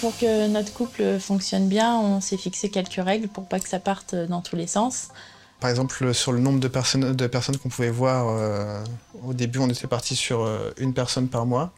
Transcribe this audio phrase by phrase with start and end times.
[0.00, 3.80] Pour que notre couple fonctionne bien, on s'est fixé quelques règles pour pas que ça
[3.80, 5.08] parte dans tous les sens.
[5.60, 8.84] Par exemple, sur le nombre de personnes, de personnes qu'on pouvait voir, euh,
[9.26, 11.72] au début, on était parti sur euh, une personne par mois.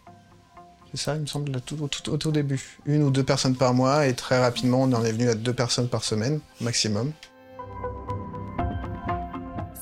[0.91, 2.79] C'est ça, il me semble, là, tout, tout- au tout début.
[2.85, 5.55] Une ou deux personnes par mois, et très rapidement, on en est venu à deux
[5.55, 7.13] personnes par semaine, maximum.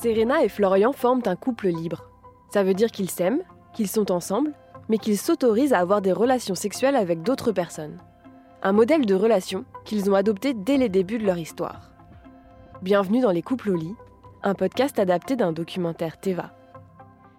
[0.01, 2.05] Serena et Florian forment un couple libre.
[2.53, 3.41] Ça veut dire qu'ils s'aiment,
[3.75, 4.53] qu'ils sont ensemble,
[4.89, 7.99] mais qu'ils s'autorisent à avoir des relations sexuelles avec d'autres personnes.
[8.61, 11.93] Un modèle de relation qu'ils ont adopté dès les débuts de leur histoire.
[12.83, 13.95] Bienvenue dans Les couples au lit,
[14.43, 16.51] un podcast adapté d'un documentaire Teva.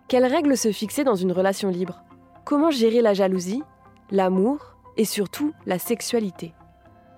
[0.07, 2.03] Quelles règles se fixer dans une relation libre?
[2.45, 3.63] Comment gérer la jalousie,
[4.11, 6.53] l'amour et surtout la sexualité?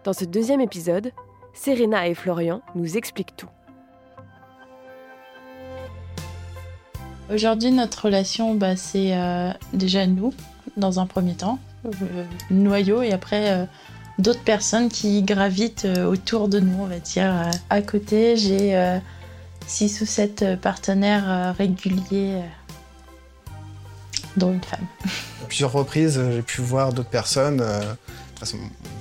[0.04, 1.12] Dans ce deuxième épisode,
[1.54, 3.50] Serena et Florian nous expliquent tout.
[7.32, 10.34] Aujourd'hui, notre relation, bah, c'est euh, déjà nous,
[10.76, 13.66] dans un premier temps, euh, noyau, et après euh,
[14.22, 17.26] d'autres personnes qui gravitent euh, autour de nous, on va dire.
[17.34, 18.98] Euh, à côté, j'ai euh,
[19.68, 23.52] six ou sept euh, partenaires euh, réguliers, euh,
[24.38, 24.86] dont une femme.
[25.44, 28.58] À plusieurs reprises, euh, j'ai pu voir d'autres personnes, euh, de façon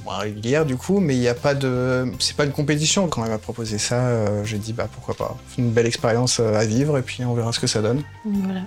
[0.06, 2.10] régulière du coup, mais il n'y a pas de.
[2.18, 3.06] C'est pas une compétition.
[3.06, 5.36] Quand elle m'a proposé ça, euh, j'ai dit bah pourquoi pas.
[5.50, 8.02] C'est une belle expérience euh, à vivre, et puis on verra ce que ça donne.
[8.24, 8.62] Voilà.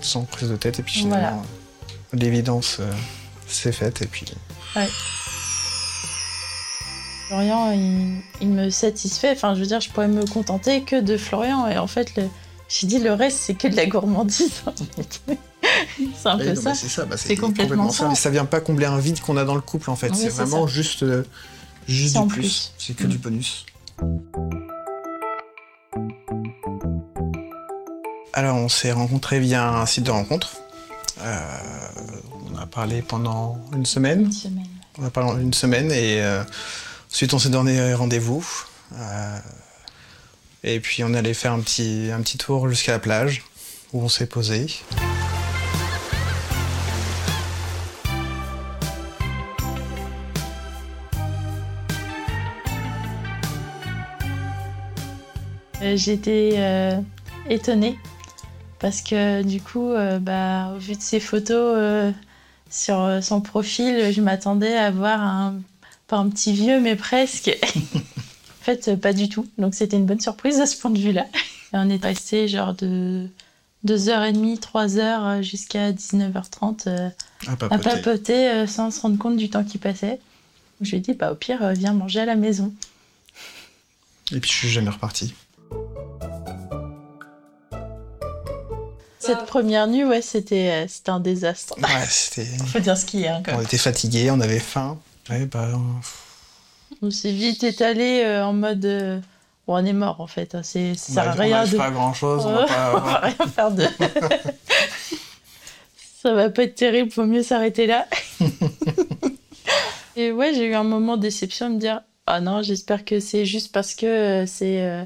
[0.00, 1.36] Sans prise de tête, et puis finalement, Voilà.
[2.14, 2.90] euh, l'évidence, euh,
[3.48, 4.24] c'est fait, et puis.
[7.28, 9.30] Florian, il, il me satisfait.
[9.32, 11.66] Enfin, je veux dire, je pourrais me contenter que de Florian.
[11.68, 12.28] Et en fait, le-
[12.68, 14.62] j'ai dit le reste, c'est que de la gourmandise.
[16.16, 16.74] c'est un Oui, peu non, ça.
[16.74, 18.08] C'est ça, bah, C'est complètement ça.
[18.08, 20.08] Mais ça vient pas combler un vide qu'on a dans le couple en fait.
[20.10, 20.72] Oui, c'est c'est vraiment ça.
[20.72, 21.22] juste, euh,
[21.86, 22.40] juste du plus.
[22.40, 22.72] plus.
[22.78, 23.66] C'est que du bonus.
[28.32, 30.52] Alors on s'est rencontrés via un site de rencontre.
[31.20, 31.40] Euh,
[32.52, 34.22] on a parlé pendant une semaine.
[34.26, 34.66] Une semaine.
[35.00, 36.42] On a parlé une semaine et euh,
[37.10, 38.44] ensuite on s'est donné rendez-vous.
[38.94, 39.38] Euh,
[40.64, 43.44] et puis on allait faire un petit, un petit tour jusqu'à la plage
[43.92, 44.66] où on s'est posé.
[55.80, 57.00] Euh, J'étais euh,
[57.48, 57.98] étonnée
[58.80, 62.14] parce que du coup, bah, au vu de ses photos
[62.70, 65.60] sur son profil, je m'attendais à voir un,
[66.08, 67.50] pas un petit vieux, mais presque.
[67.94, 69.46] en fait, euh, pas du tout.
[69.58, 71.26] Donc c'était une bonne surprise à ce point de vue-là.
[71.72, 73.28] On est resté genre de
[73.86, 77.08] 2h30, 3h jusqu'à 19h30 euh,
[77.46, 78.48] À à papoter.
[78.50, 80.18] euh, sans se rendre compte du temps qui passait.
[80.80, 82.72] Je lui ai dit, bah, au pire, euh, viens manger à la maison.
[84.32, 85.34] Et puis je suis jamais reparti.
[89.18, 91.74] Cette première nuit, ouais, c'était euh, un désastre.
[91.78, 92.46] Ouais, c'était.
[92.66, 93.36] Faut dire ce qu'il y a.
[93.36, 94.98] hein, On était fatigués, on avait faim.
[95.30, 98.84] Ouais, bah, on- On s'est vite étalé euh, en mode.
[98.84, 99.20] euh,
[99.66, 100.54] bon, on est mort en fait.
[100.54, 101.76] hein, c'est- ça sert à on rien n'arrive de.
[101.76, 102.46] pas grand chose.
[102.46, 103.00] On va on pas.
[103.00, 103.84] va rien faire de.
[106.22, 108.06] ça va pas être terrible, faut mieux s'arrêter là.
[110.16, 113.20] Et ouais, j'ai eu un moment de déception de me dire Ah non, j'espère que
[113.20, 115.04] c'est juste parce que euh, c'est euh,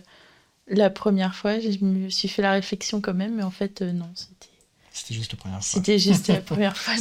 [0.69, 1.59] la première fois.
[1.61, 4.37] Je me suis fait la réflexion quand même, mais en fait, euh, non, c'était.
[4.95, 5.81] C'était juste la première fois.
[5.81, 6.95] C'était juste la première fois.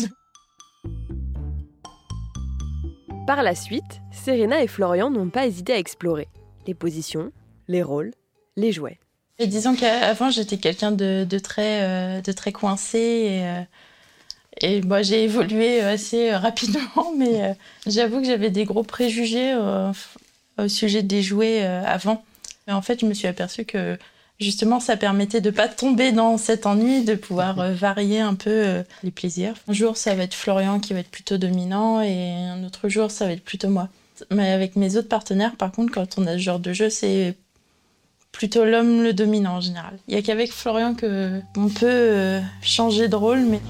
[3.28, 6.28] Par la suite, Serena et Florian n'ont pas hésité à explorer
[6.66, 7.32] les positions,
[7.68, 8.12] les rôles,
[8.58, 9.00] les jouets.
[9.38, 12.98] Et disons qu'avant, j'étais quelqu'un de, de très, euh, de très coincé.
[13.00, 13.62] Et, euh,
[14.60, 17.54] et moi, j'ai évolué assez rapidement, mais euh,
[17.88, 19.56] j'avoue que j'avais des gros préjugés
[20.58, 22.24] au sujet des jouets avant.
[22.68, 23.98] Mais en fait, je me suis aperçue que
[24.42, 28.50] justement, ça permettait de pas tomber dans cet ennui, de pouvoir euh, varier un peu
[28.50, 29.54] euh, les plaisirs.
[29.68, 33.12] Un jour, ça va être Florian qui va être plutôt dominant, et un autre jour,
[33.12, 33.88] ça va être plutôt moi.
[34.30, 37.36] Mais avec mes autres partenaires, par contre, quand on a ce genre de jeu, c'est
[38.32, 39.98] plutôt l'homme le dominant en général.
[40.08, 43.62] Il y a qu'avec Florian que on peut euh, changer de rôle, mais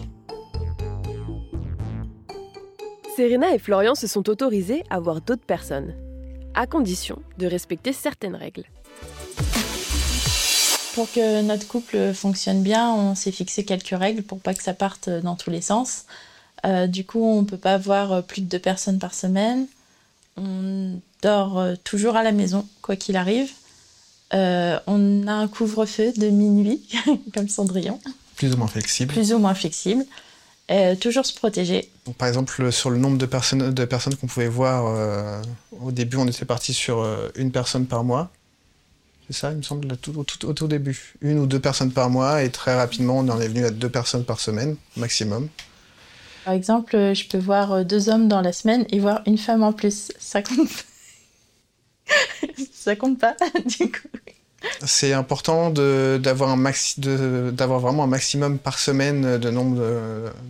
[3.15, 5.93] Serena et Florian se sont autorisés à voir d'autres personnes,
[6.53, 8.63] à condition de respecter certaines règles.
[10.93, 14.73] Pour que notre couple fonctionne bien, on s'est fixé quelques règles pour pas que ça
[14.73, 16.05] parte dans tous les sens.
[16.65, 19.67] Euh, du coup, on peut pas avoir plus de deux personnes par semaine.
[20.37, 23.51] On dort euh, toujours à la maison, quoi qu'il arrive.
[24.33, 26.87] Euh, on a un couvre-feu de minuit,
[27.33, 27.99] comme Cendrillon,
[28.35, 29.13] Plus ou moins flexible.
[29.13, 30.05] plus ou moins flexible.
[30.69, 31.89] Euh, toujours se protéger.
[32.05, 35.41] Donc, par exemple, sur le nombre de personnes, de personnes qu'on pouvait voir, euh,
[35.81, 37.05] au début, on était parti sur
[37.35, 38.31] une personne par mois.
[39.29, 41.13] C'est ça, il me semble, là, tout, au tout, au tout début.
[41.21, 43.89] Une ou deux personnes par mois, et très rapidement, on en est venu à deux
[43.89, 45.47] personnes par semaine, maximum.
[46.45, 49.73] Par exemple, je peux voir deux hommes dans la semaine et voir une femme en
[49.73, 50.11] plus.
[50.19, 50.85] Ça compte
[52.73, 53.35] Ça compte pas,
[53.65, 54.07] du coup.
[54.85, 59.81] C'est important d'avoir un maxi, d'avoir vraiment un maximum par semaine de nombre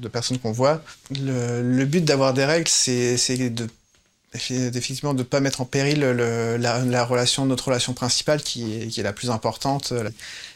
[0.01, 0.81] de, personnes qu'on voit.
[1.11, 3.67] Le, but d'avoir des règles, c'est de
[4.33, 8.99] effectivement de ne pas mettre en péril la, relation, notre relation principale qui est, qui
[8.99, 9.93] est la plus importante.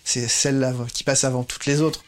[0.04, 2.04] C'est celle qui passe avant toutes les autres.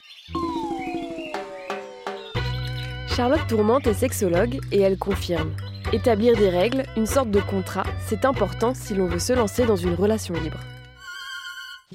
[3.15, 5.55] Charlotte Tourmente est sexologue et elle confirme.
[5.91, 9.75] Établir des règles, une sorte de contrat, c'est important si l'on veut se lancer dans
[9.75, 10.59] une relation libre.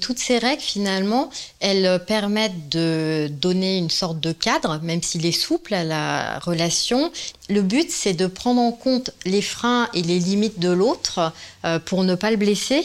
[0.03, 1.29] Toutes ces règles, finalement,
[1.61, 7.09] elles permettent de donner une sorte de cadre, même s'il est souple à la relation.
[7.47, 11.31] Le but, c'est de prendre en compte les freins et les limites de l'autre
[11.63, 12.83] euh, pour ne pas le blesser.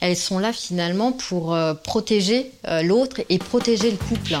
[0.00, 4.38] Elles sont là, finalement, pour euh, protéger euh, l'autre et protéger le couple.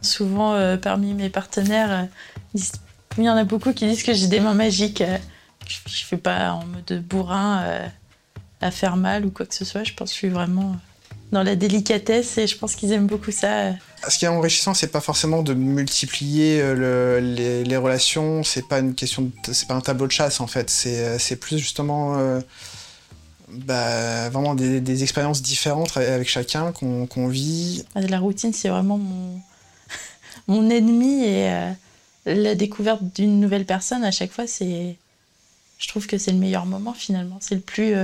[0.00, 2.08] Souvent, parmi mes partenaires,
[2.54, 5.02] il y en a beaucoup qui disent que j'ai des mains magiques.
[5.66, 7.90] Je ne fais pas en mode bourrin
[8.60, 9.84] à faire mal ou quoi que ce soit.
[9.84, 10.76] Je pense que je suis vraiment
[11.32, 13.72] dans la délicatesse et je pense qu'ils aiment beaucoup ça.
[14.08, 18.94] Ce qui est enrichissant, c'est pas forcément de multiplier euh, les, relations, c'est pas une
[18.94, 22.40] question, c'est pas un tableau de chasse en fait, c'est euh, plus justement euh,
[23.48, 27.84] bah, vraiment des, expériences différentes avec chacun qu'on vit.
[27.94, 29.40] La routine, c'est vraiment mon,
[30.48, 31.72] mon ennemi et
[32.26, 34.96] la découverte d'une nouvelle personne à chaque fois, c'est,
[35.78, 37.94] je trouve que c'est le meilleur moment finalement, c'est le plus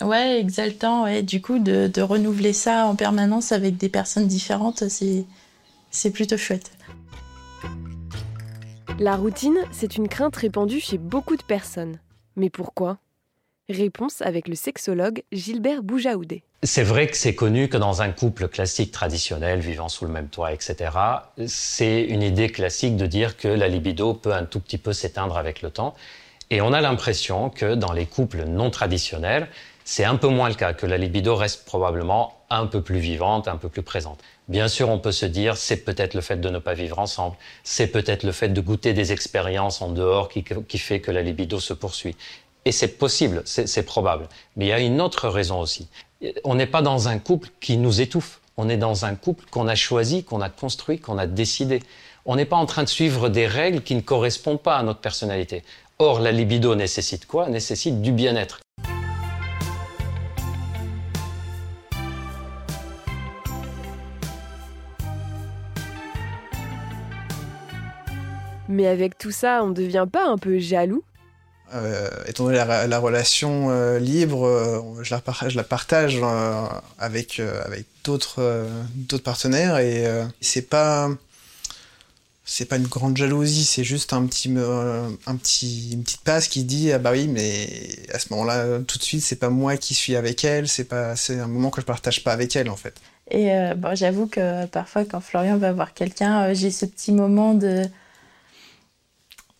[0.00, 1.22] Ouais, exaltant, ouais.
[1.22, 6.72] Du coup, de, de, renouveler ça en permanence avec des personnes différentes, c'est plutôt chouette.
[8.98, 11.98] La routine, c'est une crainte répandue chez beaucoup de personnes.
[12.36, 12.98] Mais pourquoi?
[13.68, 16.42] Réponse avec le sexologue Gilbert Boujaoudé.
[16.64, 20.28] C'est vrai que c'est connu que dans un couple classique traditionnel, vivant sous le même
[20.28, 20.90] toit, etc.,
[21.46, 25.36] c'est une idée classique de dire que la libido peut un tout petit peu s'éteindre
[25.36, 25.94] avec le temps.
[26.50, 29.48] Et on a l'impression que dans les couples non traditionnels,
[29.84, 33.48] c'est un peu moins le cas, que la libido reste probablement un peu plus vivante,
[33.48, 34.18] un peu plus présente.
[34.48, 37.36] Bien sûr, on peut se dire, c'est peut-être le fait de ne pas vivre ensemble,
[37.64, 41.60] c'est peut-être le fait de goûter des expériences en dehors qui, fait que la libido
[41.60, 42.16] se poursuit.
[42.64, 44.26] Et c'est possible, c'est probable.
[44.56, 45.86] Mais il y a une autre raison aussi.
[46.44, 48.40] On n'est pas dans un couple qui nous étouffe.
[48.56, 51.82] On est dans un couple qu'on a choisi, qu'on a construit, qu'on a décidé.
[52.24, 55.00] On n'est pas en train de suivre des règles qui ne correspondent pas à notre
[55.00, 55.62] personnalité.
[55.98, 57.50] Or, la libido nécessite quoi?
[57.50, 58.63] Nécessite du bien-être.
[68.68, 71.04] Mais avec tout ça, on ne devient pas un peu jaloux
[71.72, 76.20] euh, étant donné la, relation euh, libre, euh, je, la partage, je la partage
[76.98, 80.04] avec, avec d'autres d'autres partenaires et
[80.40, 81.08] c'est pas
[82.44, 84.54] c'est pas une grande jalousie, c'est juste un petit
[85.26, 87.66] un petit une petite passe qui dit ah bah oui mais
[88.12, 91.16] à ce moment-là tout de suite c'est pas moi qui suis avec elle, c'est pas
[91.16, 92.94] c'est un moment que je partage pas avec elle en fait.
[93.30, 97.84] Et bon, j'avoue que parfois quand Florian va voir quelqu'un, j'ai ce petit moment de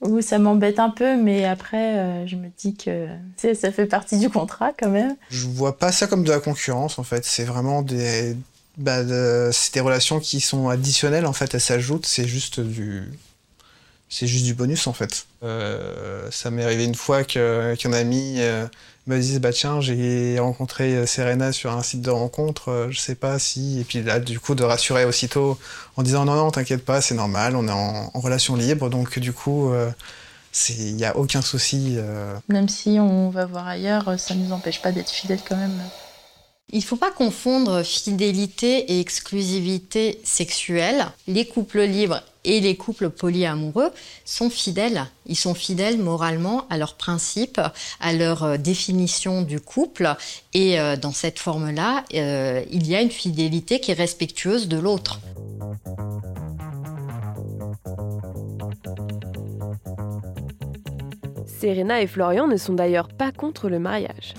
[0.05, 3.09] où ça m'embête un peu, mais après, euh, je me dis que
[3.55, 5.17] ça fait partie du contrat quand même.
[5.31, 7.25] Je vois pas ça comme de la concurrence en fait.
[7.25, 8.37] C'est vraiment des,
[8.77, 11.55] bah, des relations qui sont additionnelles en fait.
[11.55, 12.07] Elles s'ajoutent.
[12.07, 13.05] C'est juste du,
[14.15, 15.27] c'est juste du bonus en fait.
[15.43, 18.65] Euh, ça m'est arrivé une fois qu'un ami euh,
[19.09, 23.01] me dise bah tiens j'ai rencontré euh, Serena sur un site de rencontre, euh, je
[23.01, 25.59] sais pas si et puis là du coup de rassurer aussitôt
[25.97, 29.33] en disant non non t'inquiète pas c'est normal on est en, relation libre donc du
[29.33, 29.91] coup euh,
[30.69, 31.97] il n'y a aucun souci.
[32.49, 35.83] Même si on va voir ailleurs, ça ne nous empêche pas d'être fidèles quand même.
[36.71, 41.07] Il ne faut pas confondre fidélité et exclusivité sexuelle.
[41.27, 43.91] Les couples libres et les couples polyamoureux
[44.25, 45.07] sont fidèles.
[45.27, 47.61] Ils sont fidèles moralement à leurs principes,
[48.01, 50.15] à leur euh, définition du couple.
[50.53, 54.79] Et euh, dans cette forme-là, euh, il y a une fidélité qui est respectueuse de
[54.79, 55.21] l'autre.
[61.61, 64.35] Serena et Florian ne sont d'ailleurs pas contre le mariage.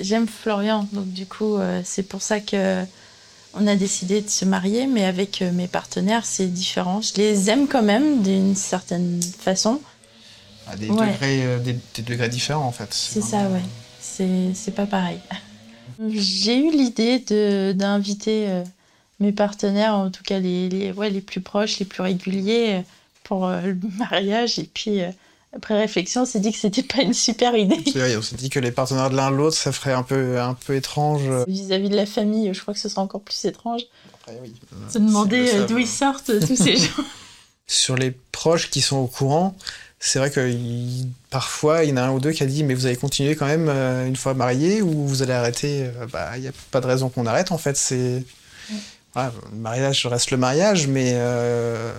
[0.00, 2.84] J'aime Florian, donc du coup, c'est pour ça que
[3.54, 7.00] on a décidé de se marier, mais avec euh, mes partenaires, c'est différent.
[7.02, 9.80] Je les aime quand même d'une certaine façon.
[10.66, 12.92] À des, degrés, euh, des, degrés différents, en fait.
[12.94, 13.62] C'est ça, ouais.
[14.00, 15.18] C'est pas pareil.
[16.08, 17.18] J'ai eu l'idée
[17.74, 18.64] d'inviter euh,
[19.20, 22.82] mes partenaires, en tout cas les, les, ouais, les plus proches, les plus réguliers,
[23.22, 24.58] pour le mariage.
[24.58, 25.00] Et puis,
[25.54, 27.84] après réflexion, on s'est dit que c'était pas une super idée.
[28.16, 30.54] on s'est dit que les partenaires de l'un de l'autre, ça ferait un peu, un
[30.54, 31.22] peu étrange.
[31.46, 33.82] Vis-à-vis de la famille, je crois que ce sera encore plus étrange.
[34.14, 34.54] après, oui.
[34.88, 37.04] Se demander euh, d'où ils sortent euh, tous ces gens.
[37.66, 39.54] Sur les proches qui sont au courant,
[40.00, 40.52] c'est vrai que
[41.30, 43.36] parfois, il y en a un ou deux qui a dit Mais vous allez continuer
[43.36, 46.80] quand même euh, une fois marié ou vous allez arrêter Bah, il n'y a pas
[46.80, 47.76] de raison qu'on arrête en fait.
[47.76, 48.24] C'est.
[49.14, 51.92] Voilà, le mariage reste le mariage, mais euh,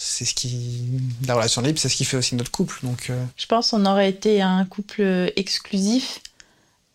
[0.00, 0.84] c'est ce qui.
[1.26, 2.78] La relation libre, c'est ce qui fait aussi notre couple.
[2.84, 3.10] Donc.
[3.10, 6.20] euh, Je pense qu'on aurait été un couple exclusif.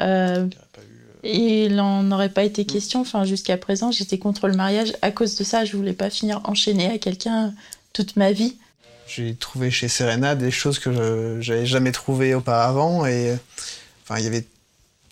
[0.02, 0.48] Euh,
[1.24, 3.02] et il n'en aurait pas été question.
[3.02, 4.94] Enfin, jusqu'à présent, j'étais contre le mariage.
[5.02, 7.54] À cause de ça, je voulais pas finir enchaînée à quelqu'un
[7.92, 8.56] toute ma vie.
[9.06, 13.38] J'ai trouvé chez Serena des choses que je j'avais jamais trouvées auparavant et
[14.04, 14.46] enfin il y avait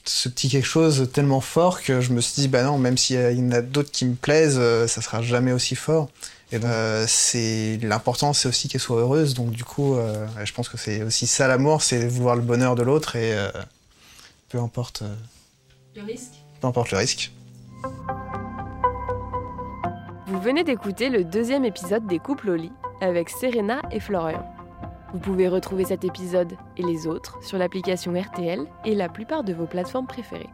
[0.06, 3.18] ce petit quelque chose tellement fort que je me suis dit bah non même s'il
[3.20, 6.10] y en a d'autres qui me plaisent euh, ça sera jamais aussi fort
[6.54, 10.78] euh, c'est l'important c'est aussi qu'elle soit heureuse donc du coup euh, je pense que
[10.78, 13.50] c'est aussi ça l'amour c'est vouloir le bonheur de l'autre et euh,
[14.50, 15.16] peu importe euh,
[15.96, 17.32] Le risque peu importe le risque
[20.28, 24.46] Vous venez d'écouter le deuxième épisode des couples au lit avec Serena et Florian.
[25.12, 29.54] Vous pouvez retrouver cet épisode et les autres sur l'application RTL et la plupart de
[29.54, 30.50] vos plateformes préférées.